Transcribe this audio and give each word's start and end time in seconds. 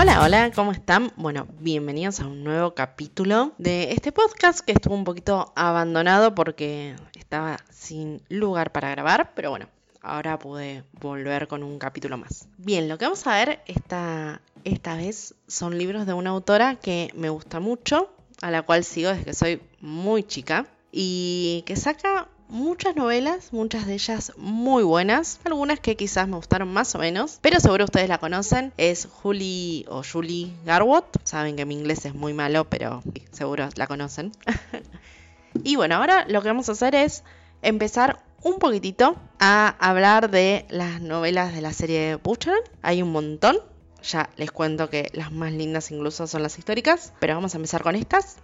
Hola, 0.00 0.22
hola, 0.22 0.52
¿cómo 0.54 0.70
están? 0.70 1.10
Bueno, 1.16 1.48
bienvenidos 1.58 2.20
a 2.20 2.28
un 2.28 2.44
nuevo 2.44 2.72
capítulo 2.72 3.52
de 3.58 3.90
este 3.90 4.12
podcast 4.12 4.60
que 4.60 4.70
estuvo 4.70 4.94
un 4.94 5.02
poquito 5.02 5.52
abandonado 5.56 6.36
porque 6.36 6.94
estaba 7.18 7.56
sin 7.68 8.22
lugar 8.28 8.70
para 8.70 8.90
grabar, 8.90 9.32
pero 9.34 9.50
bueno, 9.50 9.66
ahora 10.00 10.38
pude 10.38 10.84
volver 11.00 11.48
con 11.48 11.64
un 11.64 11.80
capítulo 11.80 12.16
más. 12.16 12.46
Bien, 12.58 12.88
lo 12.88 12.96
que 12.96 13.06
vamos 13.06 13.26
a 13.26 13.34
ver 13.38 13.60
esta, 13.66 14.40
esta 14.62 14.94
vez 14.94 15.34
son 15.48 15.76
libros 15.76 16.06
de 16.06 16.12
una 16.12 16.30
autora 16.30 16.76
que 16.76 17.10
me 17.16 17.28
gusta 17.28 17.58
mucho, 17.58 18.08
a 18.40 18.52
la 18.52 18.62
cual 18.62 18.84
sigo 18.84 19.10
desde 19.10 19.24
que 19.24 19.34
soy 19.34 19.60
muy 19.80 20.22
chica 20.22 20.68
y 20.92 21.64
que 21.66 21.74
saca 21.74 22.28
muchas 22.48 22.96
novelas, 22.96 23.52
muchas 23.52 23.86
de 23.86 23.94
ellas 23.94 24.32
muy 24.36 24.82
buenas, 24.82 25.40
algunas 25.44 25.80
que 25.80 25.96
quizás 25.96 26.26
me 26.28 26.36
gustaron 26.36 26.72
más 26.72 26.94
o 26.94 26.98
menos, 26.98 27.38
pero 27.42 27.60
seguro 27.60 27.84
ustedes 27.84 28.08
la 28.08 28.18
conocen, 28.18 28.72
es 28.76 29.06
Julie 29.06 29.84
o 29.88 30.02
Julie 30.02 30.52
Garwood, 30.64 31.04
saben 31.24 31.56
que 31.56 31.64
mi 31.64 31.74
inglés 31.74 32.04
es 32.04 32.14
muy 32.14 32.32
malo, 32.32 32.64
pero 32.64 33.02
seguro 33.32 33.68
la 33.76 33.86
conocen. 33.86 34.32
y 35.64 35.76
bueno, 35.76 35.96
ahora 35.96 36.26
lo 36.28 36.42
que 36.42 36.48
vamos 36.48 36.68
a 36.68 36.72
hacer 36.72 36.94
es 36.94 37.22
empezar 37.62 38.22
un 38.42 38.58
poquitito 38.58 39.16
a 39.38 39.68
hablar 39.78 40.30
de 40.30 40.66
las 40.70 41.00
novelas 41.00 41.54
de 41.54 41.60
la 41.60 41.72
serie 41.72 42.16
Butcher. 42.16 42.58
Hay 42.82 43.02
un 43.02 43.12
montón. 43.12 43.58
Ya 44.00 44.30
les 44.36 44.52
cuento 44.52 44.88
que 44.90 45.10
las 45.12 45.32
más 45.32 45.52
lindas 45.52 45.90
incluso 45.90 46.28
son 46.28 46.44
las 46.44 46.56
históricas, 46.56 47.12
pero 47.18 47.34
vamos 47.34 47.54
a 47.54 47.56
empezar 47.56 47.82
con 47.82 47.96
estas. 47.96 48.36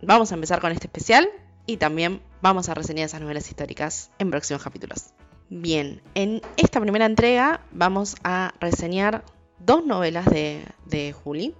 Vamos 0.00 0.32
a 0.32 0.34
empezar 0.34 0.62
con 0.62 0.72
este 0.72 0.86
especial 0.86 1.28
y 1.66 1.76
también 1.76 2.20
vamos 2.42 2.68
a 2.68 2.74
reseñar 2.74 3.06
esas 3.06 3.20
novelas 3.20 3.48
históricas 3.48 4.10
en 4.18 4.30
próximos 4.30 4.62
capítulos. 4.62 5.14
Bien, 5.50 6.02
en 6.14 6.42
esta 6.56 6.80
primera 6.80 7.06
entrega 7.06 7.60
vamos 7.70 8.16
a 8.24 8.54
reseñar 8.60 9.24
dos 9.58 9.84
novelas 9.84 10.26
de, 10.26 10.64
de 10.86 11.12
Julie, 11.12 11.54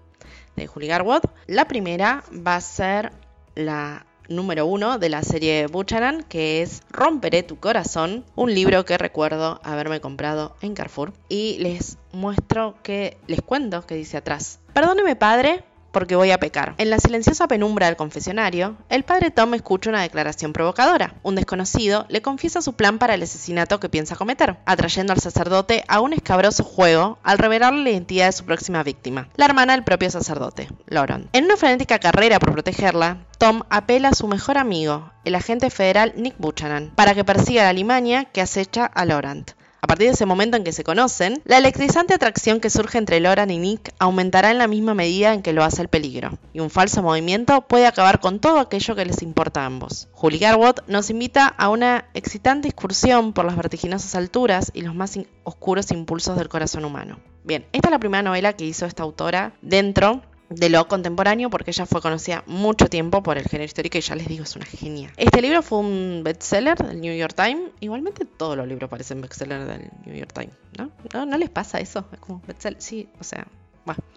de 0.56 0.66
Julie 0.66 0.88
Garwood. 0.88 1.22
La 1.46 1.66
primera 1.66 2.24
va 2.34 2.56
a 2.56 2.60
ser 2.60 3.12
la 3.54 4.06
número 4.28 4.66
uno 4.66 4.98
de 4.98 5.08
la 5.08 5.22
serie 5.22 5.66
Buchanan, 5.66 6.22
que 6.22 6.62
es 6.62 6.82
Romperé 6.90 7.42
tu 7.42 7.58
corazón, 7.58 8.24
un 8.34 8.54
libro 8.54 8.84
que 8.84 8.98
recuerdo 8.98 9.60
haberme 9.62 10.00
comprado 10.00 10.56
en 10.60 10.74
Carrefour. 10.74 11.12
Y 11.28 11.58
les 11.58 11.98
muestro 12.12 12.76
que, 12.82 13.18
les 13.26 13.42
cuento 13.42 13.86
que 13.86 13.94
dice 13.94 14.16
atrás. 14.16 14.60
Perdóneme 14.72 15.16
padre 15.16 15.64
porque 15.94 16.16
voy 16.16 16.30
a 16.30 16.38
pecar. 16.38 16.74
En 16.76 16.90
la 16.90 16.98
silenciosa 16.98 17.48
penumbra 17.48 17.86
del 17.86 17.96
confesionario, 17.96 18.76
el 18.90 19.04
padre 19.04 19.30
Tom 19.30 19.54
escucha 19.54 19.88
una 19.88 20.02
declaración 20.02 20.52
provocadora. 20.52 21.14
Un 21.22 21.36
desconocido 21.36 22.04
le 22.10 22.20
confiesa 22.20 22.60
su 22.60 22.74
plan 22.74 22.98
para 22.98 23.14
el 23.14 23.22
asesinato 23.22 23.80
que 23.80 23.88
piensa 23.88 24.16
cometer, 24.16 24.58
atrayendo 24.66 25.14
al 25.14 25.20
sacerdote 25.20 25.84
a 25.88 26.00
un 26.00 26.12
escabroso 26.12 26.64
juego 26.64 27.18
al 27.22 27.38
revelarle 27.38 27.82
la 27.82 27.90
identidad 27.90 28.26
de 28.26 28.32
su 28.32 28.44
próxima 28.44 28.82
víctima, 28.82 29.28
la 29.36 29.46
hermana 29.46 29.72
del 29.72 29.84
propio 29.84 30.10
sacerdote, 30.10 30.68
Lauren. 30.86 31.30
En 31.32 31.46
una 31.46 31.56
frenética 31.56 31.98
carrera 31.98 32.38
por 32.38 32.52
protegerla, 32.52 33.24
Tom 33.38 33.62
apela 33.70 34.08
a 34.08 34.14
su 34.14 34.28
mejor 34.28 34.58
amigo, 34.58 35.10
el 35.24 35.34
agente 35.34 35.70
federal 35.70 36.12
Nick 36.16 36.34
Buchanan, 36.38 36.92
para 36.94 37.14
que 37.14 37.24
persiga 37.24 37.62
la 37.62 37.72
limaña 37.72 38.24
que 38.26 38.40
acecha 38.40 38.84
a 38.84 39.04
Laurent. 39.04 39.52
Partir 39.94 40.08
de 40.08 40.14
ese 40.14 40.26
momento 40.26 40.56
en 40.56 40.64
que 40.64 40.72
se 40.72 40.82
conocen, 40.82 41.40
la 41.44 41.58
electrizante 41.58 42.14
atracción 42.14 42.58
que 42.58 42.68
surge 42.68 42.98
entre 42.98 43.20
Loran 43.20 43.52
y 43.52 43.58
Nick 43.58 43.94
aumentará 44.00 44.50
en 44.50 44.58
la 44.58 44.66
misma 44.66 44.92
medida 44.92 45.32
en 45.32 45.40
que 45.40 45.52
lo 45.52 45.62
hace 45.62 45.82
el 45.82 45.88
peligro, 45.88 46.36
y 46.52 46.58
un 46.58 46.68
falso 46.68 47.00
movimiento 47.00 47.60
puede 47.60 47.86
acabar 47.86 48.18
con 48.18 48.40
todo 48.40 48.58
aquello 48.58 48.96
que 48.96 49.04
les 49.04 49.22
importa 49.22 49.62
a 49.62 49.66
ambos. 49.66 50.08
Julie 50.10 50.40
Garwood 50.40 50.80
nos 50.88 51.10
invita 51.10 51.46
a 51.46 51.68
una 51.68 52.06
excitante 52.12 52.66
excursión 52.66 53.32
por 53.32 53.44
las 53.44 53.54
vertiginosas 53.54 54.16
alturas 54.16 54.72
y 54.74 54.80
los 54.80 54.96
más 54.96 55.16
oscuros 55.44 55.92
impulsos 55.92 56.36
del 56.36 56.48
corazón 56.48 56.84
humano. 56.84 57.20
Bien, 57.44 57.64
esta 57.70 57.86
es 57.86 57.92
la 57.92 58.00
primera 58.00 58.24
novela 58.24 58.54
que 58.54 58.64
hizo 58.64 58.86
esta 58.86 59.04
autora 59.04 59.52
dentro 59.62 60.22
de 60.54 60.68
lo 60.68 60.86
contemporáneo 60.88 61.50
porque 61.50 61.70
ella 61.70 61.86
fue 61.86 62.00
conocida 62.00 62.42
mucho 62.46 62.88
tiempo 62.88 63.22
por 63.22 63.38
el 63.38 63.44
género 63.44 63.64
histórico 63.64 63.98
y 63.98 64.00
ya 64.00 64.14
les 64.14 64.28
digo, 64.28 64.44
es 64.44 64.56
una 64.56 64.66
genia. 64.66 65.12
Este 65.16 65.42
libro 65.42 65.62
fue 65.62 65.78
un 65.78 66.22
bestseller 66.24 66.78
del 66.78 67.00
New 67.00 67.16
York 67.16 67.34
Times. 67.34 67.70
Igualmente 67.80 68.24
todos 68.24 68.56
los 68.56 68.66
libros 68.66 68.90
parecen 68.90 69.20
bestsellers 69.20 69.66
del 69.66 69.90
New 70.06 70.16
York 70.16 70.32
Times, 70.32 70.54
¿no? 70.78 70.90
¿no? 71.12 71.26
¿No 71.26 71.38
les 71.38 71.50
pasa 71.50 71.80
eso? 71.80 72.04
Es 72.12 72.18
como 72.18 72.42
bestseller, 72.46 72.80
sí, 72.80 73.08
o 73.20 73.24
sea... 73.24 73.46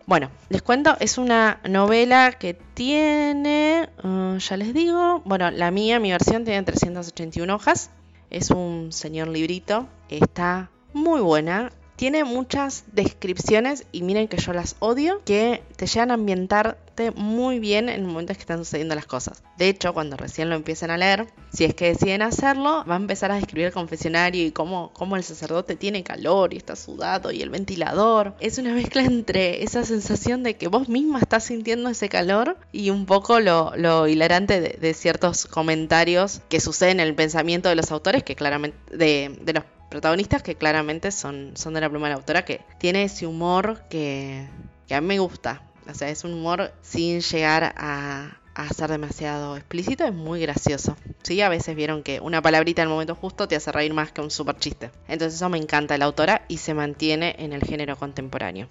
Bueno, 0.05 0.31
les 0.47 0.61
cuento, 0.61 0.95
es 1.01 1.17
una 1.17 1.59
novela 1.67 2.31
que 2.31 2.53
tiene, 2.53 3.89
uh, 4.01 4.37
ya 4.37 4.55
les 4.55 4.73
digo, 4.73 5.21
bueno, 5.25 5.51
la 5.51 5.71
mía, 5.71 5.99
mi 5.99 6.11
versión 6.11 6.45
tiene 6.45 6.63
381 6.63 7.53
hojas, 7.53 7.89
es 8.29 8.49
un 8.51 8.93
señor 8.93 9.27
librito, 9.27 9.87
está 10.07 10.69
muy 10.93 11.19
buena, 11.19 11.71
tiene 11.97 12.23
muchas 12.23 12.85
descripciones 12.93 13.85
y 13.91 14.03
miren 14.03 14.27
que 14.27 14.37
yo 14.37 14.53
las 14.53 14.75
odio, 14.79 15.21
que 15.25 15.63
te 15.75 15.87
llegan 15.87 16.11
a 16.11 16.13
ambientarte 16.13 17.11
muy 17.11 17.59
bien 17.59 17.89
en 17.89 18.05
momentos 18.05 18.37
que 18.37 18.41
están 18.41 18.59
sucediendo 18.59 18.95
las 18.95 19.07
cosas. 19.07 19.43
De 19.57 19.67
hecho, 19.67 19.93
cuando 19.93 20.15
recién 20.15 20.49
lo 20.49 20.55
empiezan 20.55 20.91
a 20.91 20.97
leer, 20.97 21.27
si 21.51 21.65
es 21.65 21.73
que 21.73 21.87
deciden 21.87 22.21
hacerlo, 22.21 22.85
va 22.87 22.93
a 22.93 22.97
empezar 22.97 23.31
a 23.31 23.35
describir 23.35 23.67
el 23.67 23.73
confesionario 23.73 24.45
y 24.45 24.51
cómo, 24.51 24.91
cómo 24.93 25.15
el 25.15 25.23
sacerdote 25.23 25.75
tiene 25.75 26.03
calor 26.03 26.53
y 26.53 26.57
está 26.57 26.75
sudado 26.75 27.31
y 27.31 27.41
el 27.41 27.49
ventilador. 27.49 28.35
Es 28.39 28.59
una 28.59 28.73
mezcla 28.73 29.03
entre 29.03 29.63
esa 29.63 29.83
sensación 29.83 30.43
de 30.43 30.55
que 30.55 30.67
vos 30.67 30.89
misma 30.89 31.19
estás 31.19 31.45
sintiendo 31.45 31.89
ese 31.89 32.09
calor 32.09 32.57
y 32.71 32.91
un 32.91 33.07
poco 33.07 33.39
lo, 33.39 34.07
hilarante 34.07 34.61
de, 34.61 34.77
de, 34.79 34.93
ciertos 34.93 35.47
comentarios 35.47 36.41
que 36.47 36.59
suceden 36.59 36.99
en 36.99 37.07
el 37.07 37.15
pensamiento 37.15 37.69
de 37.69 37.75
los 37.75 37.91
autores, 37.91 38.21
que 38.21 38.35
claramente, 38.35 38.77
de, 38.95 39.35
de 39.41 39.53
los 39.53 39.63
protagonistas 39.89 40.43
que 40.43 40.55
claramente 40.55 41.11
son, 41.11 41.51
son 41.55 41.73
de 41.73 41.81
la 41.81 41.89
pluma 41.89 42.07
de 42.07 42.13
la 42.13 42.19
autora, 42.19 42.45
que 42.45 42.61
tiene 42.79 43.03
ese 43.03 43.25
humor 43.25 43.83
que, 43.89 44.47
que 44.87 44.95
a 44.95 45.01
mí 45.01 45.07
me 45.07 45.19
gusta. 45.19 45.61
O 45.89 45.93
sea, 45.93 46.09
es 46.09 46.23
un 46.23 46.33
humor 46.33 46.73
sin 46.81 47.21
llegar 47.21 47.73
a, 47.77 48.37
a 48.57 48.67
ser 48.69 48.89
demasiado 48.89 49.55
explícito, 49.55 50.03
es 50.03 50.13
muy 50.13 50.41
gracioso. 50.41 50.97
Sí, 51.21 51.41
a 51.41 51.49
veces 51.49 51.75
vieron 51.75 52.01
que 52.01 52.19
una 52.19 52.41
palabrita 52.41 52.81
en 52.81 52.87
el 52.87 52.93
momento 52.93 53.13
justo 53.13 53.47
te 53.47 53.55
hace 53.55 53.71
reír 53.71 53.93
más 53.93 54.11
que 54.11 54.21
un 54.21 54.31
super 54.31 54.57
chiste. 54.57 54.89
Entonces 55.07 55.35
eso 55.35 55.47
me 55.47 55.59
encanta 55.59 55.97
la 55.97 56.05
autora 56.05 56.41
y 56.47 56.57
se 56.57 56.73
mantiene 56.73 57.35
en 57.37 57.53
el 57.53 57.61
género 57.61 57.95
contemporáneo. 57.97 58.67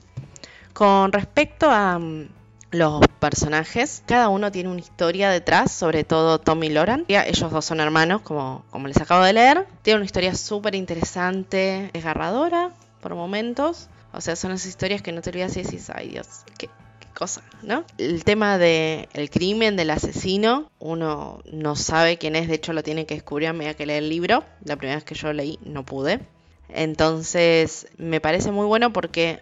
Con 0.73 1.13
respecto 1.13 1.71
a 1.71 1.99
mm, 1.99 2.29
los 2.71 3.01
personajes, 3.21 4.03
cada 4.07 4.29
uno 4.29 4.51
tiene 4.51 4.69
una 4.69 4.81
historia 4.81 5.31
detrás, 5.31 5.73
sobre 5.73 6.05
todo 6.05 6.39
Tommy 6.39 6.67
y 6.67 6.71
Loran. 6.71 7.05
Ellos 7.09 7.51
dos 7.51 7.65
son 7.65 7.81
hermanos, 7.81 8.23
como, 8.23 8.65
como 8.71 8.89
les 8.89 9.01
acabo 9.01 9.25
de 9.25 9.33
leer. 9.33 9.67
Tiene 9.83 9.99
una 9.99 10.07
historia 10.07 10.35
súper 10.35 10.75
interesante, 10.75 11.91
desgarradora 11.93 12.71
por 13.01 13.15
momentos. 13.15 13.89
O 14.13 14.21
sea, 14.21 14.37
son 14.37 14.53
esas 14.53 14.69
historias 14.69 15.03
que 15.03 15.13
no 15.13 15.21
te 15.23 15.31
olvidas 15.31 15.57
y 15.57 15.63
decís, 15.63 15.91
ay 15.95 16.09
Dios, 16.09 16.27
qué, 16.59 16.69
cosa, 17.15 17.43
¿no? 17.63 17.85
El 17.97 18.25
tema 18.25 18.59
del 18.59 19.09
el 19.15 19.31
crimen 19.31 19.77
del 19.77 19.91
asesino, 19.91 20.71
uno 20.79 21.41
no 21.51 21.75
sabe 21.75 22.19
quién 22.19 22.37
es, 22.37 22.47
de 22.47 22.57
hecho 22.57 22.75
lo 22.75 22.83
tiene 22.83 23.07
que 23.07 23.15
descubrir 23.15 23.49
a 23.49 23.53
medida 23.55 23.75
que 23.75 23.87
lee 23.87 23.95
el 23.95 24.11
libro. 24.11 24.45
La 24.65 24.77
primera 24.77 24.97
vez 24.97 25.05
que 25.05 25.15
yo 25.15 25.33
leí 25.33 25.59
no 25.65 25.85
pude. 25.85 26.21
Entonces, 26.69 27.87
me 27.97 28.21
parece 28.21 28.51
muy 28.51 28.67
bueno 28.67 28.93
porque 28.93 29.41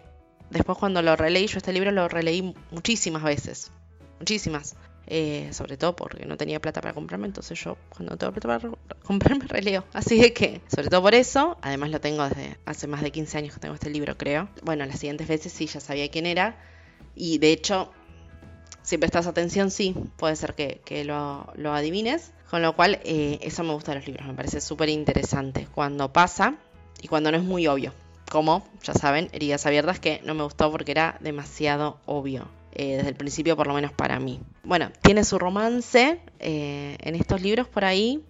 después 0.49 0.77
cuando 0.77 1.01
lo 1.01 1.15
releí, 1.15 1.47
yo 1.47 1.57
este 1.57 1.73
libro 1.73 1.91
lo 1.91 2.07
releí 2.07 2.53
muchísimas 2.71 3.23
veces, 3.23 3.71
muchísimas. 4.19 4.75
Eh, 5.07 5.49
sobre 5.53 5.77
todo 5.77 5.95
porque 5.95 6.25
no 6.25 6.35
tenía 6.35 6.59
plata 6.59 6.81
para 6.81 6.95
comprarme, 6.95 7.27
entonces 7.27 7.63
yo 7.63 7.77
cuando 7.89 8.17
tengo 8.17 8.33
plata 8.33 8.59
para 8.59 8.75
comprarme 9.03 9.45
releo. 9.47 9.85
Así 9.93 10.19
de 10.19 10.33
que, 10.33 10.61
sobre 10.73 10.89
todo 10.89 11.03
por 11.03 11.13
eso, 11.13 11.57
además 11.61 11.91
lo 11.91 12.01
tengo 12.01 12.27
desde 12.27 12.57
hace 12.65 12.87
más 12.87 13.01
de 13.01 13.11
15 13.11 13.37
años 13.37 13.53
que 13.53 13.59
tengo 13.59 13.75
este 13.75 13.91
libro, 13.91 14.17
creo. 14.17 14.49
Bueno, 14.63 14.85
las 14.85 14.99
siguientes 14.99 15.27
veces 15.27 15.53
sí 15.53 15.67
ya 15.67 15.79
sabía 15.79 16.09
quién 16.09 16.25
era. 16.25 16.57
Y 17.15 17.37
de 17.37 17.51
hecho, 17.51 17.91
si 18.81 18.97
prestas 18.97 19.27
atención, 19.27 19.69
sí, 19.69 19.95
puede 20.17 20.35
ser 20.35 20.55
que, 20.55 20.81
que 20.83 21.05
lo, 21.05 21.53
lo, 21.55 21.73
adivines. 21.73 22.31
Con 22.49 22.63
lo 22.63 22.75
cual, 22.75 22.99
eh, 23.03 23.37
eso 23.41 23.63
me 23.63 23.73
gusta 23.73 23.91
de 23.91 23.99
los 23.99 24.07
libros, 24.07 24.25
me 24.25 24.33
parece 24.33 24.59
súper 24.59 24.89
interesante 24.89 25.67
cuando 25.73 26.11
pasa 26.13 26.55
y 27.01 27.07
cuando 27.07 27.31
no 27.31 27.37
es 27.37 27.43
muy 27.43 27.67
obvio 27.67 27.93
como, 28.29 28.63
ya 28.83 28.93
saben, 28.93 29.29
heridas 29.31 29.65
abiertas 29.65 29.99
que 29.99 30.21
no 30.23 30.33
me 30.33 30.43
gustó 30.43 30.71
porque 30.71 30.91
era 30.91 31.17
demasiado 31.21 31.99
obvio. 32.05 32.47
Eh, 32.77 32.97
desde 32.97 33.09
el 33.09 33.15
principio, 33.15 33.55
por 33.55 33.67
lo 33.67 33.73
menos 33.73 33.93
para 33.93 34.19
mí. 34.19 34.41
Bueno, 34.63 34.91
tiene 35.01 35.23
su 35.23 35.39
romance 35.39 36.19
eh, 36.39 36.97
en 36.99 37.15
estos 37.15 37.41
libros 37.41 37.69
por 37.69 37.85
ahí. 37.85 38.21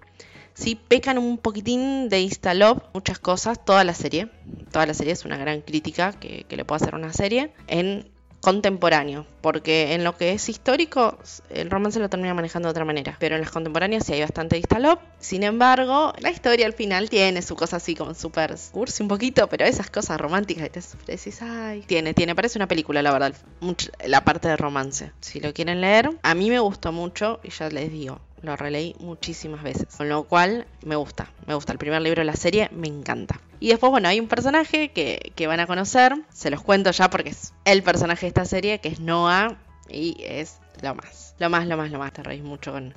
Sí, 0.54 0.76
pecan 0.76 1.18
un 1.18 1.40
poquitín 1.40 2.10
de 2.10 2.22
Instalop, 2.22 2.94
muchas 2.94 3.18
cosas, 3.18 3.66
toda 3.66 3.84
la 3.84 3.96
serie. 3.96 4.30
Toda 4.72 4.86
la 4.86 4.94
serie 4.94 5.14
es 5.14 5.26
una 5.26 5.38
gran 5.38 5.62
crítica 5.62 6.14
que, 6.14 6.46
que 6.48 6.58
le 6.58 6.64
puedo 6.64 6.78
hacer 6.78 6.94
a 6.94 6.98
una 6.98 7.12
serie. 7.12 7.54
En 7.68 8.08
contemporáneo, 8.46 9.26
porque 9.42 9.96
en 9.96 10.04
lo 10.04 10.16
que 10.16 10.34
es 10.34 10.50
histórico 10.50 11.18
el 11.50 11.72
romance 11.72 12.00
lo 12.00 12.10
termina 12.10 12.36
manejando 12.36 12.68
de 12.68 12.72
otra 12.72 12.86
manera, 12.86 13.18
pero 13.20 13.34
en 13.34 13.42
las 13.42 13.50
contemporáneas 13.50 14.06
sí 14.06 14.14
hay 14.14 14.22
bastante 14.22 14.56
distalop. 14.56 15.00
Sin 15.20 15.42
embargo, 15.42 16.14
la 16.20 16.30
historia 16.30 16.68
al 16.68 16.74
final 16.74 17.10
tiene 17.10 17.42
su 17.42 17.56
cosa 17.56 17.78
así 17.78 17.96
como 17.96 18.14
súper 18.14 18.56
cursi 18.72 19.02
un 19.02 19.10
poquito, 19.10 19.50
pero 19.50 19.66
esas 19.66 19.90
cosas 19.90 20.22
románticas 20.22 20.70
te 20.70 20.80
ay, 21.42 21.82
tiene, 21.88 22.14
tiene, 22.14 22.36
parece 22.36 22.60
una 22.60 22.68
película 22.68 23.02
la 23.02 23.12
verdad, 23.12 23.34
la 24.06 24.24
parte 24.24 24.48
de 24.48 24.58
romance. 24.58 25.12
Si 25.22 25.40
lo 25.40 25.52
quieren 25.52 25.82
leer, 25.82 26.12
a 26.22 26.36
mí 26.36 26.52
me 26.52 26.60
gustó 26.60 26.92
mucho 26.92 27.40
y 27.42 27.50
ya 27.50 27.70
les 27.70 27.92
digo, 27.92 28.20
lo 28.42 28.56
releí 28.56 28.96
muchísimas 29.00 29.64
veces. 29.64 29.88
Con 29.96 30.10
lo 30.10 30.24
cual 30.24 30.66
me 30.84 30.96
gusta, 30.96 31.32
me 31.48 31.54
gusta. 31.54 31.72
El 31.72 31.78
primer 31.78 32.02
libro 32.02 32.22
de 32.22 32.26
la 32.26 32.36
serie 32.36 32.70
me 32.72 32.88
encanta. 32.88 33.40
Y 33.60 33.70
después, 33.70 33.90
bueno, 33.92 34.08
hay 34.08 34.20
un 34.20 34.28
personaje 34.28 34.90
que, 34.92 35.32
que 35.36 35.48
van 35.48 35.60
a 35.60 35.68
conocer. 35.68 36.14
Se 36.32 36.50
los 36.50 36.62
cuento 36.62 36.92
ya 36.92 37.10
porque 37.10 37.30
es 37.30 37.54
el 37.66 37.84
personaje 37.84 38.26
de 38.26 38.30
esta 38.30 38.46
serie, 38.46 38.80
que 38.80 38.90
es 38.90 39.00
Noah. 39.00 39.58
Y 39.90 40.18
es 40.24 40.60
lo 40.82 40.96
más. 40.96 41.36
Lo 41.40 41.50
más, 41.50 41.68
lo 41.68 41.78
más, 41.78 41.92
lo 41.92 42.00
más. 42.00 42.14
Te 42.14 42.24
reís 42.24 42.44
mucho 42.44 42.72
con, 42.72 42.94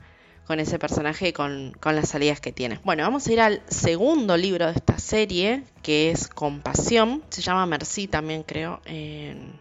con 0.47 0.61
ese 0.61 0.79
personaje 0.79 1.29
y 1.29 1.33
con, 1.33 1.73
con, 1.81 1.95
las 1.95 2.09
salidas 2.09 2.41
que 2.41 2.53
tiene. 2.53 2.81
Bueno, 2.85 3.03
vamos 3.03 3.27
a 3.27 3.33
ir 3.33 3.41
al 3.41 3.63
segundo 3.69 4.37
libro 4.37 4.67
de 4.67 4.73
esta 4.73 4.99
serie, 4.99 5.63
que 5.83 6.11
es 6.11 6.29
Compasión. 6.29 7.23
Se 7.29 7.43
llama 7.43 7.67
Merci 7.67 8.09
también, 8.09 8.43
creo. 8.43 8.81
En 8.85 9.61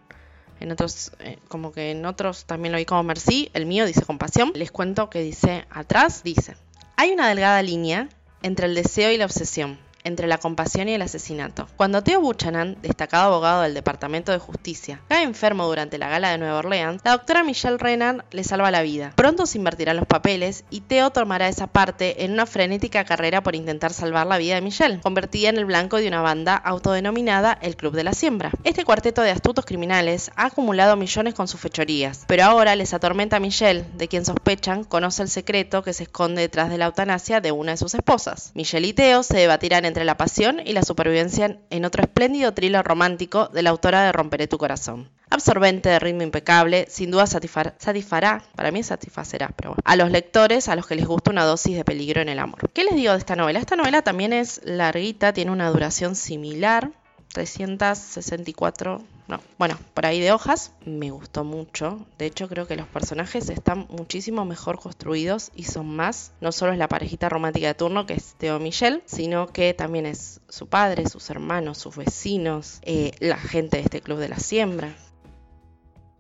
en 0.60 0.72
otros, 0.72 1.12
eh, 1.20 1.38
como 1.48 1.72
que 1.72 1.92
en 1.92 2.06
otros 2.06 2.46
también 2.46 2.72
lo 2.72 2.78
vi 2.78 2.86
como 2.86 3.04
Merci, 3.04 3.50
el 3.54 3.66
mío 3.66 3.86
dice 3.86 4.04
compasión. 4.04 4.52
Les 4.56 4.72
cuento 4.72 5.10
que 5.10 5.22
dice 5.22 5.66
atrás, 5.70 6.24
dice, 6.24 6.56
hay 6.96 7.12
una 7.12 7.30
delgada 7.30 7.62
línea 7.62 8.10
entre 8.44 8.68
el 8.68 8.76
deseo 8.76 9.12
y 9.12 9.18
la 9.18 9.26
obsesión 9.26 9.80
entre 10.08 10.28
la 10.28 10.40
compasión 10.40 10.90
y 10.90 10.94
el 10.94 11.02
asesinato. 11.02 11.68
Cuando 11.78 12.02
Theo 12.02 12.22
Buchanan, 12.22 12.78
destacado 12.82 13.28
abogado 13.28 13.62
del 13.62 13.74
Departamento 13.74 14.32
de 14.32 14.40
Justicia, 14.40 15.02
cae 15.08 15.24
enfermo 15.24 15.68
durante 15.68 15.98
la 15.98 16.10
gala 16.10 16.32
de 16.32 16.38
Nueva 16.38 16.60
Orleans, 16.60 17.02
la 17.04 17.12
doctora 17.12 17.44
Michelle 17.44 17.78
Renan 17.78 18.24
le 18.32 18.44
salva 18.44 18.72
la 18.72 18.82
vida. 18.82 19.14
Pronto 19.16 19.46
se 19.46 19.58
invertirán 19.58 19.98
los 19.98 20.08
papeles 20.08 20.64
y 20.70 20.82
Theo 20.82 21.12
tomará 21.12 21.48
esa 21.48 21.68
parte 21.68 22.26
en 22.26 22.32
una 22.32 22.46
frenética 22.46 23.06
carrera 23.06 23.42
por 23.42 23.56
intentar 23.56 23.94
salvar 23.94 24.28
la 24.28 24.38
vida 24.38 24.56
de 24.56 24.62
Michelle, 24.62 25.00
convertida 25.02 25.50
en 25.50 25.58
el 25.58 25.66
blanco 25.66 25.98
de 25.98 26.08
una 26.08 26.22
banda 26.22 26.56
autodenominada 26.56 27.58
el 27.62 27.76
Club 27.76 27.94
de 27.94 28.04
la 28.04 28.14
Siembra. 28.14 28.52
Este 28.64 28.86
cuarteto 28.86 29.22
de 29.22 29.32
astutos 29.32 29.66
criminales 29.66 30.32
ha 30.36 30.46
acumulado 30.46 30.96
millones 30.96 31.34
con 31.34 31.48
sus 31.48 31.60
fechorías, 31.60 32.24
pero 32.28 32.44
ahora 32.44 32.76
les 32.76 32.94
atormenta 32.94 33.38
a 33.38 33.40
Michelle, 33.40 33.86
de 33.96 34.08
quien 34.08 34.26
sospechan 34.26 34.84
conoce 34.84 35.24
el 35.24 35.30
secreto 35.30 35.84
que 35.84 35.94
se 35.94 36.04
esconde 36.04 36.42
detrás 36.42 36.70
de 36.70 36.78
la 36.78 36.86
eutanasia 36.86 37.42
de 37.42 37.52
una 37.52 37.72
de 37.72 37.78
sus 37.78 37.94
esposas. 37.94 38.52
Michelle 38.54 38.88
y 38.88 38.94
Theo 38.94 39.24
se 39.24 39.38
debatirán 39.38 39.86
entre 39.86 39.97
la 40.06 40.18
pasión 40.18 40.62
y 40.66 40.74
la 40.74 40.84
supervivencia 40.84 41.60
en 41.70 41.86
otro 41.86 42.04
espléndido 42.04 42.54
thriller 42.54 42.86
romántico 42.86 43.48
de 43.48 43.62
la 43.62 43.70
autora 43.70 44.04
de 44.04 44.12
Romperé 44.12 44.48
tu 44.48 44.58
corazón. 44.58 45.10
Absorbente, 45.30 45.90
de 45.90 46.00
ritmo 46.00 46.24
impecable, 46.24 46.86
sin 46.90 47.12
duda 47.12 47.28
satisfará, 47.28 48.44
para 48.56 48.72
mí 48.72 48.82
satisfacerá, 48.84 49.52
pero 49.56 49.76
a 49.84 49.96
los 49.96 50.10
lectores 50.10 50.70
a 50.70 50.76
los 50.76 50.88
que 50.88 50.96
les 50.96 51.06
gusta 51.06 51.32
una 51.32 51.44
dosis 51.44 51.76
de 51.76 51.84
peligro 51.84 52.22
en 52.22 52.30
el 52.30 52.40
amor. 52.40 52.70
¿Qué 52.72 52.84
les 52.84 52.96
digo 52.96 53.12
de 53.12 53.18
esta 53.18 53.36
novela? 53.36 53.60
Esta 53.60 53.76
novela 53.76 54.02
también 54.02 54.32
es 54.34 54.62
larguita, 54.64 55.34
tiene 55.34 55.52
una 55.52 55.70
duración 55.70 56.16
similar, 56.16 56.92
364 57.34 59.17
no, 59.28 59.42
bueno, 59.58 59.78
por 59.94 60.06
ahí 60.06 60.22
de 60.22 60.32
hojas, 60.32 60.72
me 60.86 61.12
gustó 61.12 61.44
mucho. 61.44 62.06
De 62.18 62.26
hecho, 62.26 62.48
creo 62.48 62.66
que 62.66 62.78
los 62.78 62.88
personajes 62.88 63.50
están 63.50 63.86
muchísimo 63.90 64.46
mejor 64.46 64.80
construidos 64.80 65.52
y 65.54 65.66
son 65.66 65.94
más. 65.96 66.32
No 66.40 66.54
solo 66.54 66.72
es 66.72 66.78
la 66.78 66.88
parejita 66.88 67.28
romántica 67.28 67.68
de 67.68 67.74
turno, 67.74 68.06
que 68.06 68.14
es 68.14 68.36
Theo 68.38 68.58
Michelle, 68.60 69.04
sino 69.06 69.48
que 69.48 69.74
también 69.74 70.06
es 70.06 70.40
su 70.48 70.68
padre, 70.68 71.10
sus 71.10 71.30
hermanos, 71.30 71.78
sus 71.78 71.98
vecinos, 71.98 72.80
eh, 72.84 73.12
la 73.20 73.38
gente 73.38 73.78
de 73.78 73.84
este 73.84 74.02
club 74.02 74.20
de 74.20 74.30
la 74.30 74.40
siembra. 74.40 74.96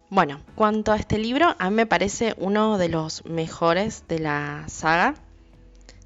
Bueno, 0.10 0.42
cuanto 0.56 0.92
a 0.92 0.98
este 0.98 1.18
libro, 1.18 1.56
a 1.60 1.70
mí 1.70 1.76
me 1.78 1.86
parece 1.86 2.34
uno 2.38 2.78
de 2.78 2.90
los 2.90 3.24
mejores 3.26 4.04
de 4.10 4.20
la 4.20 4.66
saga. 4.68 5.16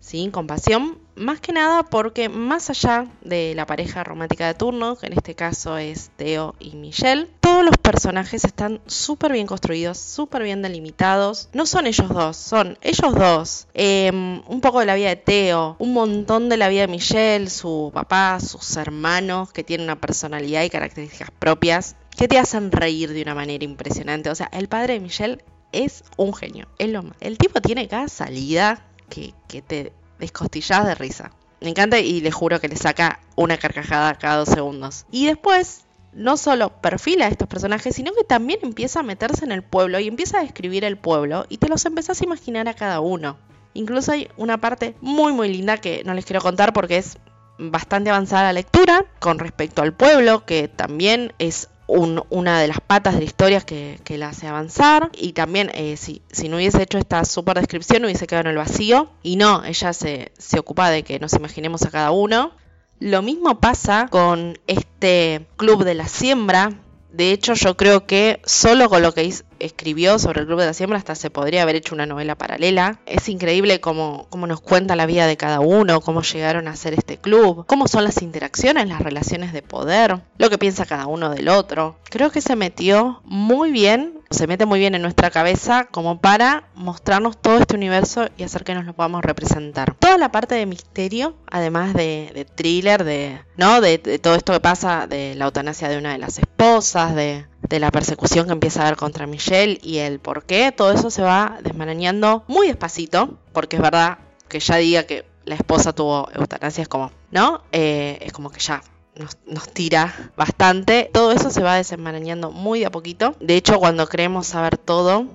Sí, 0.01 0.30
compasión 0.31 0.98
más 1.15 1.39
que 1.39 1.53
nada 1.53 1.83
porque 1.83 2.30
más 2.30 2.69
allá 2.69 3.07
de 3.21 3.53
la 3.56 3.65
pareja 3.65 4.03
romántica 4.03 4.48
de 4.48 4.53
turno, 4.53 4.98
que 4.98 5.07
en 5.07 5.13
este 5.13 5.36
caso 5.36 5.77
es 5.77 6.09
Theo 6.15 6.56
y 6.59 6.75
Michelle, 6.75 7.27
todos 7.39 7.63
los 7.63 7.77
personajes 7.77 8.44
están 8.44 8.81
súper 8.88 9.33
bien 9.33 9.48
construidos, 9.48 9.98
súper 9.98 10.44
bien 10.44 10.62
delimitados. 10.62 11.50
No 11.53 11.65
son 11.65 11.86
ellos 11.86 12.09
dos, 12.09 12.38
son 12.38 12.77
ellos 12.81 13.13
dos. 13.13 13.68
Em, 13.74 14.42
un 14.48 14.62
poco 14.62 14.80
de 14.80 14.86
la 14.86 14.95
vida 14.95 15.09
de 15.09 15.15
Theo, 15.18 15.75
un 15.80 15.94
montón 15.94 16.50
de 16.50 16.57
la 16.57 16.69
vida 16.69 16.81
de 16.81 16.88
Michelle, 16.88 17.50
su 17.50 17.92
papá, 17.94 18.39
sus 18.39 18.75
hermanos, 18.77 19.51
que 19.51 19.63
tienen 19.63 19.86
una 19.86 20.00
personalidad 20.00 20.63
y 20.63 20.69
características 20.69 21.30
propias 21.31 21.95
que 22.18 22.27
te 22.27 22.39
hacen 22.39 22.71
reír 22.71 23.13
de 23.13 23.21
una 23.21 23.36
manera 23.36 23.63
impresionante. 23.63 24.30
O 24.30 24.36
sea, 24.36 24.50
el 24.51 24.68
padre 24.68 24.95
de 24.95 25.00
Michelle 25.01 25.44
es 25.71 26.03
un 26.18 26.33
genio, 26.33 26.68
es 26.77 26.89
lo 26.89 27.03
más. 27.03 27.13
El 27.19 27.38
tipo 27.38 27.62
tiene 27.62 27.88
cada 27.88 28.07
salida 28.07 28.86
que, 29.12 29.62
te 29.62 29.94
descostilladas 30.19 30.88
de 30.88 30.96
risa. 30.96 31.31
Me 31.60 31.69
encanta 31.69 32.00
y 32.00 32.22
le 32.22 32.31
juro 32.31 32.60
que 32.60 32.68
le 32.68 32.75
saca 32.75 33.19
una 33.36 33.58
carcajada 33.58 34.16
cada 34.16 34.38
dos 34.38 34.50
segundos. 34.50 35.06
Y 35.12 35.28
después, 35.28 35.84
no 36.13 36.38
solo 36.38 36.69
perfila 36.81 37.25
a 37.25 37.30
estos 37.30 37.48
personajes, 37.48 37.96
sino 37.96 38.13
que 38.13 38.24
también 38.24 38.60
empieza 38.63 39.02
a 39.02 39.04
meterse 39.04 39.46
en 39.46 39.52
el 39.52 39.62
pueblo 39.62 40.00
y 40.00 40.08
empieza 40.08 40.40
a 40.40 40.44
describir 40.44 40.84
el 40.84 40.98
pueblo 40.98 41.46
y 41.50 41.58
te 41.58 41.68
los 41.68 41.86
empezás 41.86 42.22
a 42.22 42.24
imaginar 42.24 42.68
a 42.68 42.74
cada 42.74 43.00
uno. 43.00 43.38
Incluso 43.74 44.12
hay 44.12 44.28
una 44.38 44.60
parte 44.60 44.96
muy 45.02 45.34
muy 45.34 45.50
linda 45.50 45.78
que 45.78 46.04
no 46.04 46.13
les 46.13 46.25
quiero 46.25 46.42
contar 46.42 46.74
porque 46.74 46.98
es 46.98 47.18
bastante 47.58 48.10
avanzada 48.10 48.44
la 48.44 48.54
lectura 48.54 49.06
con 49.19 49.40
respecto 49.40 49.81
al 49.81 49.94
pueblo, 49.94 50.46
que 50.46 50.68
también 50.68 51.34
es 51.38 51.69
una 51.91 52.59
de 52.59 52.67
las 52.67 52.79
patas 52.81 53.13
de 53.13 53.19
la 53.19 53.25
historia 53.25 53.61
que, 53.61 53.99
la 54.17 54.29
hace 54.29 54.47
avanzar. 54.47 55.09
Y 55.13 55.33
también, 55.33 55.71
eh, 55.73 55.97
si, 55.97 56.21
si, 56.31 56.49
no 56.49 56.57
hubiese 56.57 56.83
hecho 56.83 56.97
esta 56.97 57.23
super 57.25 57.57
descripción, 57.57 58.05
hubiese 58.05 58.27
quedado 58.27 58.49
en 58.49 58.51
el 58.51 58.57
vacío. 58.57 59.09
Y 59.23 59.35
no, 59.35 59.63
ella 59.63 59.93
se, 59.93 60.31
se 60.38 60.59
ocupa 60.59 60.89
de 60.89 61.03
que 61.03 61.19
nos 61.19 61.33
imaginemos 61.33 61.83
a 61.83 61.91
cada 61.91 62.11
uno. 62.11 62.51
Lo 62.99 63.21
mismo 63.21 63.59
pasa 63.59 64.07
con 64.09 64.59
este 64.67 65.47
club 65.57 65.83
de 65.83 65.95
la 65.95 66.07
siembra, 66.07 66.81
de 67.12 67.31
hecho, 67.31 67.56
yo 67.56 67.75
creo 67.75 68.06
que 68.06 68.42
solo 68.46 68.90
con 68.90 69.02
lo 69.02 69.13
que 69.13 69.34
escribió 69.60 70.18
sobre 70.18 70.42
el 70.42 70.48
Club 70.48 70.60
de 70.60 70.68
la 70.68 70.74
Siembra 70.74 70.98
hasta 70.98 71.13
se 71.13 71.30
podría 71.30 71.63
haber 71.63 71.75
hecho 71.75 71.94
una 71.94 72.06
novela 72.06 72.36
paralela. 72.36 73.00
Es 73.06 73.28
increíble 73.28 73.81
cómo, 73.81 74.28
cómo 74.30 74.48
nos 74.48 74.62
cuenta 74.62 74.96
la 74.96 75.06
vida 75.06 75.28
de 75.28 75.36
cada 75.36 75.60
uno, 75.60 76.00
cómo 76.00 76.22
llegaron 76.22 76.69
a 76.69 76.75
ser 76.75 76.94
este 76.94 77.18
club, 77.18 77.66
cómo 77.68 77.88
son 77.88 78.06
las 78.06 78.22
interacciones, 78.22 78.88
las 78.88 79.02
relaciones 79.02 79.52
de 79.52 79.62
poder, 79.62 80.22
lo 80.38 80.50
que 80.50 80.58
piensa 80.58 80.86
cada 80.86 81.08
uno 81.08 81.30
del 81.30 81.50
otro. 81.50 81.98
Creo 82.10 82.31
que 82.31 82.42
se 82.42 82.56
metió 82.56 83.22
muy 83.25 83.72
bien 83.72 84.20
se 84.31 84.48
mete 84.48 84.66
muy 84.66 84.80
bien 84.80 84.95
en 84.95 85.01
nuestra 85.01 85.30
cabeza 85.30 85.86
como 85.92 86.19
para 86.19 86.69
mostrarnos 86.74 87.39
todo 87.39 87.57
este 87.57 87.75
universo 87.75 88.28
y 88.38 88.44
hacer 88.44 88.63
que 88.63 88.74
nos 88.74 88.86
lo 88.86 88.94
podamos 88.94 89.22
representar. 89.22 89.94
Toda 89.95 90.18
la 90.18 90.31
parte 90.31 90.56
de 90.56 90.66
misterio, 90.66 91.36
además 91.50 91.94
de, 91.94 92.48
thriller, 92.56 93.04
de, 93.04 93.42
¿no? 93.57 93.81
De, 93.81 93.98
todo 94.19 94.36
esto 94.36 94.54
que 94.54 94.60
pasa, 94.60 95.07
de 95.07 95.36
la 95.36 95.45
eutanasia 95.45 95.89
de 95.89 95.98
una 95.98 96.13
de 96.13 96.18
las 96.18 96.39
esposas, 96.39 97.16
de, 97.16 97.45
de 97.68 97.80
la 97.80 97.92
persecución 97.92 98.48
que 98.48 98.54
empieza 98.54 98.81
a 98.81 98.88
haber 98.88 98.98
contra 98.98 99.28
Michelle 99.28 99.80
y 99.81 99.98
el 99.98 100.19
por 100.19 100.44
qué, 100.45 100.72
todo 100.72 100.92
eso 100.92 101.10
se 101.10 101.22
va 101.22 101.60
desmarañando 101.62 102.44
muy 102.48 102.68
despacito, 102.68 103.38
porque 103.54 103.75
es 103.75 103.81
verdad 103.81 104.19
que 104.48 104.60
ya 104.60 104.77
diga 104.77 105.04
que 105.04 105.25
la 105.45 105.56
esposa 105.56 105.94
tuvo 105.94 106.30
eutanasia 106.34 106.84
es 106.84 106.88
como, 106.88 107.12
¿no? 107.31 107.63
Eh, 107.72 108.19
es 108.22 108.31
como 108.31 108.50
que 108.51 108.60
ya 108.60 108.81
nos, 109.16 109.69
tira 109.74 110.31
bastante. 110.36 111.10
Todo 111.12 111.32
eso 111.32 111.50
se 111.50 111.62
va 111.62 111.75
desenmarañando 111.75 112.51
muy 112.51 112.80
de 112.80 112.86
a 112.86 112.91
poquito. 112.91 113.36
De 113.39 113.56
hecho, 113.56 113.80
cuando 113.80 114.08
creemos 114.08 114.48
saber 114.48 114.77
todo, 114.77 115.25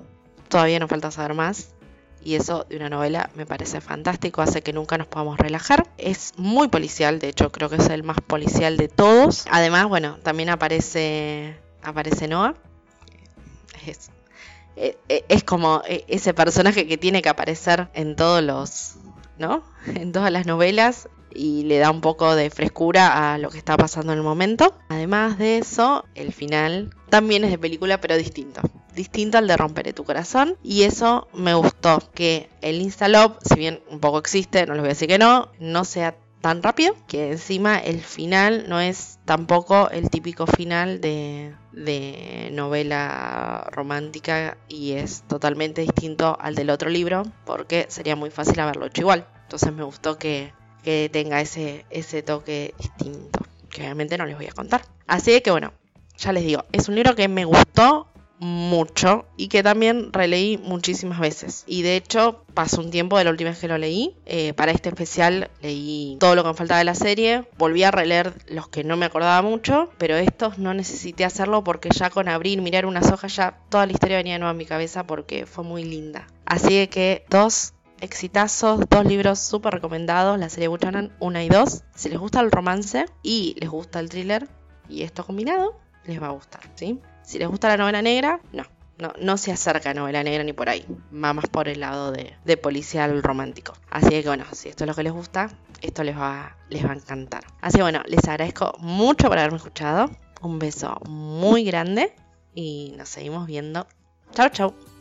todavía 0.49 0.79
nos 0.79 0.89
falta 0.89 1.11
saber 1.11 1.33
más. 1.33 1.69
Y 2.23 2.35
eso 2.35 2.65
de 2.67 2.75
una 2.75 2.89
novela 2.89 3.29
me 3.35 3.45
parece 3.45 3.79
fantástico, 3.79 4.41
hace 4.41 4.61
que 4.61 4.73
nunca 4.73 4.97
nos 4.97 5.07
podamos 5.07 5.37
relajar. 5.37 5.87
Es 5.97 6.33
muy 6.35 6.67
policial, 6.67 7.19
de 7.19 7.29
hecho 7.29 7.51
creo 7.51 7.69
que 7.69 7.77
es 7.77 7.89
el 7.89 8.03
más 8.03 8.17
policial 8.19 8.75
de 8.75 8.89
todos. 8.89 9.45
Además, 9.49 9.87
bueno, 9.87 10.17
también 10.23 10.49
aparece, 10.49 11.57
aparece 11.81 12.27
Noah. 12.27 12.55
Es, 13.85 14.09
es, 14.75 14.97
es 15.07 15.43
como 15.43 15.83
ese 15.87 16.33
personaje 16.33 16.85
que 16.87 16.97
tiene 16.97 17.21
que 17.21 17.29
aparecer 17.29 17.87
en 17.93 18.15
todos 18.15 18.43
los, 18.43 18.95
¿no? 19.37 19.63
En 19.85 20.11
todas 20.11 20.31
las 20.31 20.45
novelas 20.45 21.07
y 21.33 21.63
le 21.63 21.77
da 21.77 21.91
un 21.91 22.01
poco 22.01 22.35
de 22.35 22.49
frescura 22.49 23.33
a 23.33 23.37
lo 23.37 23.49
que 23.49 23.57
está 23.57 23.77
pasando 23.77 24.13
en 24.13 24.19
el 24.19 24.23
momento. 24.23 24.73
Además 24.89 25.37
de 25.37 25.57
eso, 25.57 26.05
el 26.15 26.33
final 26.33 26.93
también 27.09 27.43
es 27.43 27.51
de 27.51 27.57
película, 27.57 28.01
pero 28.01 28.17
distinto. 28.17 28.61
Distinto 28.93 29.37
al 29.37 29.47
de 29.47 29.57
Romperé 29.57 29.93
tu 29.93 30.03
corazón. 30.03 30.57
Y 30.63 30.83
eso 30.83 31.27
me 31.33 31.53
gustó. 31.53 31.99
Que 32.13 32.49
el 32.61 32.81
Instalop, 32.81 33.39
si 33.43 33.55
bien 33.55 33.81
un 33.89 33.99
poco 33.99 34.17
existe, 34.17 34.65
no 34.65 34.73
les 34.73 34.81
voy 34.81 34.89
a 34.89 34.93
decir 34.93 35.07
que 35.07 35.17
no, 35.17 35.49
no 35.59 35.85
sea 35.85 36.17
tan 36.41 36.63
rápido. 36.63 36.95
Que 37.07 37.31
encima 37.31 37.77
el 37.77 38.01
final 38.01 38.65
no 38.67 38.79
es 38.79 39.19
tampoco 39.25 39.89
el 39.91 40.09
típico 40.09 40.47
final 40.47 40.99
de, 41.01 41.53
de 41.71 42.49
novela 42.53 43.67
romántica 43.71 44.57
y 44.67 44.93
es 44.93 45.23
totalmente 45.27 45.81
distinto 45.81 46.37
al 46.39 46.55
del 46.55 46.71
otro 46.71 46.89
libro. 46.89 47.23
Porque 47.45 47.85
sería 47.89 48.15
muy 48.15 48.31
fácil 48.31 48.59
haberlo 48.59 48.87
hecho 48.87 49.01
igual. 49.01 49.27
Entonces 49.43 49.71
me 49.71 49.83
gustó 49.83 50.17
que 50.17 50.51
que 50.83 51.09
tenga 51.11 51.41
ese, 51.41 51.85
ese 51.89 52.23
toque 52.23 52.73
distinto, 52.77 53.39
que 53.69 53.81
obviamente 53.81 54.17
no 54.17 54.25
les 54.25 54.37
voy 54.37 54.47
a 54.47 54.51
contar. 54.51 54.81
Así 55.07 55.39
que 55.41 55.51
bueno, 55.51 55.73
ya 56.17 56.31
les 56.31 56.43
digo, 56.43 56.65
es 56.71 56.87
un 56.89 56.95
libro 56.95 57.15
que 57.15 57.27
me 57.27 57.45
gustó 57.45 58.07
mucho 58.39 59.25
y 59.35 59.47
que 59.47 59.63
también 59.63 60.13
releí 60.13 60.57
muchísimas 60.57 61.19
veces. 61.19 61.63
Y 61.67 61.81
de 61.81 61.95
hecho 61.95 62.43
pasó 62.53 62.81
un 62.81 62.91
tiempo 62.91 63.17
de 63.17 63.23
la 63.23 63.31
última 63.31 63.49
vez 63.49 63.59
que 63.59 63.67
lo 63.67 63.77
leí. 63.77 64.15
Eh, 64.25 64.53
para 64.53 64.71
este 64.71 64.89
especial 64.89 65.49
leí 65.61 66.17
todo 66.19 66.35
lo 66.35 66.43
que 66.43 66.49
me 66.49 66.55
faltaba 66.55 66.79
de 66.79 66.85
la 66.85 66.95
serie. 66.95 67.45
Volví 67.57 67.83
a 67.83 67.91
releer 67.91 68.33
los 68.47 68.67
que 68.67 68.83
no 68.83 68.97
me 68.97 69.05
acordaba 69.05 69.41
mucho, 69.41 69.89
pero 69.97 70.15
estos 70.15 70.57
no 70.57 70.73
necesité 70.73 71.25
hacerlo 71.25 71.63
porque 71.63 71.89
ya 71.89 72.09
con 72.09 72.29
abrir, 72.29 72.61
mirar 72.61 72.85
unas 72.85 73.11
hojas, 73.11 73.35
ya 73.35 73.57
toda 73.69 73.85
la 73.85 73.93
historia 73.93 74.17
venía 74.17 74.33
de 74.33 74.39
nuevo 74.39 74.51
a 74.51 74.57
mi 74.57 74.65
cabeza 74.65 75.05
porque 75.05 75.45
fue 75.45 75.63
muy 75.63 75.83
linda. 75.83 76.27
Así 76.45 76.87
que 76.87 77.25
dos 77.29 77.73
exitazos, 78.01 78.81
dos 78.89 79.05
libros 79.05 79.39
súper 79.39 79.73
recomendados, 79.73 80.39
la 80.39 80.49
serie 80.49 80.67
Buchanan 80.67 81.15
1 81.19 81.41
y 81.41 81.49
2. 81.49 81.83
Si 81.95 82.09
les 82.09 82.19
gusta 82.19 82.39
el 82.39 82.51
romance 82.51 83.05
y 83.23 83.55
les 83.59 83.69
gusta 83.69 83.99
el 83.99 84.09
thriller 84.09 84.47
y 84.89 85.03
esto 85.03 85.25
combinado, 85.25 85.79
les 86.05 86.21
va 86.21 86.27
a 86.27 86.31
gustar, 86.31 86.61
¿sí? 86.75 86.99
Si 87.23 87.37
les 87.37 87.47
gusta 87.47 87.69
la 87.69 87.77
novela 87.77 88.01
negra, 88.01 88.39
no. 88.53 88.63
No, 88.99 89.13
no 89.21 89.37
se 89.37 89.51
acerca 89.51 89.91
a 89.91 89.93
novela 89.93 90.23
negra 90.23 90.43
ni 90.43 90.53
por 90.53 90.69
ahí. 90.69 90.83
Va 91.13 91.31
más 91.31 91.45
por 91.45 91.67
el 91.67 91.81
lado 91.81 92.11
de, 92.11 92.33
de 92.45 92.57
policial 92.57 93.21
romántico. 93.21 93.73
Así 93.91 94.09
que 94.09 94.23
bueno, 94.23 94.45
si 94.53 94.69
esto 94.69 94.85
es 94.85 94.87
lo 94.87 94.95
que 94.95 95.03
les 95.03 95.13
gusta, 95.13 95.51
esto 95.83 96.03
les 96.03 96.17
va, 96.17 96.57
les 96.69 96.83
va 96.83 96.91
a 96.91 96.95
encantar. 96.95 97.43
Así 97.61 97.77
que 97.77 97.83
bueno, 97.83 98.01
les 98.07 98.27
agradezco 98.27 98.73
mucho 98.79 99.27
por 99.27 99.37
haberme 99.37 99.57
escuchado. 99.57 100.09
Un 100.41 100.57
beso 100.57 100.99
muy 101.05 101.63
grande 101.63 102.11
y 102.55 102.95
nos 102.97 103.09
seguimos 103.09 103.45
viendo. 103.45 103.85
Chau, 104.33 104.49
chau. 104.49 104.96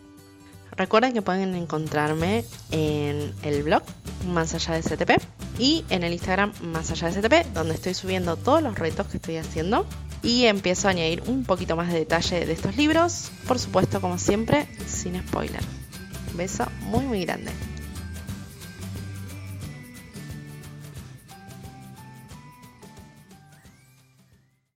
Recuerden 0.77 1.13
que 1.13 1.23
pueden 1.23 1.55
encontrarme 1.55 2.45
en 2.71 3.35
el 3.43 3.63
blog 3.63 3.83
Más 4.29 4.55
allá 4.55 4.75
de 4.75 4.83
STP 4.83 5.23
y 5.59 5.85
en 5.91 6.03
el 6.03 6.13
Instagram 6.13 6.53
Más 6.63 6.91
allá 6.91 7.11
de 7.11 7.21
STP, 7.21 7.55
donde 7.55 7.75
estoy 7.75 7.95
subiendo 7.95 8.37
todos 8.37 8.63
los 8.63 8.79
retos 8.79 9.07
que 9.07 9.17
estoy 9.17 9.37
haciendo 9.37 9.87
y 10.23 10.47
empiezo 10.47 10.89
a 10.89 10.91
añadir 10.91 11.23
un 11.27 11.45
poquito 11.45 11.77
más 11.77 11.93
de 11.93 12.01
detalle 12.01 12.47
de 12.47 12.53
estos 12.53 12.77
libros, 12.77 13.31
por 13.47 13.59
supuesto 13.59 14.01
como 14.01 14.19
siempre, 14.19 14.67
sin 14.87 15.21
spoiler. 15.21 15.61
beso 16.35 16.67
muy 16.81 17.05
muy 17.05 17.25
grande. 17.25 17.53